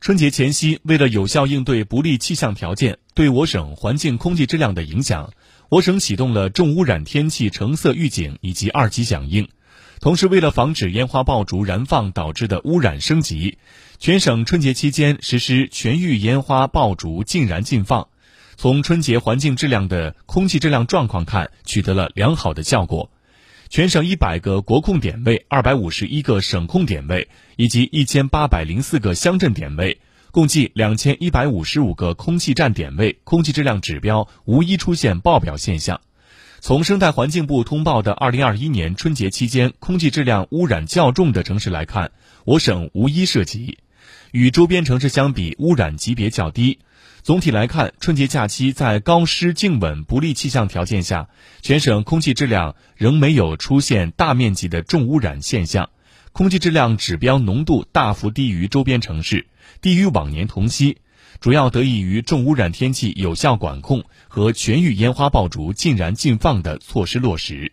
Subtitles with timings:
[0.00, 5.30] 春节前夕，为了有效应对不利气象条件对我省环境空气质量的影响，
[5.68, 9.46] 我省启动了重污染天气橙色预警以及二级响应。
[10.00, 13.58] 同时，为了防止烟花爆竹燃放导致的污染升级，
[13.98, 18.08] 全省春节期间实施全域烟花爆竹禁燃禁放。
[18.56, 23.10] 从春节环境质量的空气质量状况看，取得了良好的效果。
[23.70, 30.00] 全省一百个国控点位、二百五十一个省控点位以及一千八百零四个乡镇点位，
[30.32, 36.00] 共计两千一百五十五个空气站点位，空气质量指标无一出现爆表现象。
[36.58, 42.10] 从生态环境部通报的二零二一年春节期间空气质量污染较重的城市来看，
[42.44, 43.78] 我省无一涉及，
[44.32, 46.78] 与周边城市相比，污染级别较低。
[47.22, 51.28] 总体来看，春节假期在高湿静稳不利气象条件下，
[51.60, 55.90] 全省空气质量仍没有出现大面积的重污染现象，
[56.32, 59.46] 空气质量指标浓度大幅低于周边城市，
[59.82, 60.98] 低于往年同期。
[61.40, 67.72] 主要得益于重污染天气有效管控和全域烟花爆竹禁燃禁放的措施落实。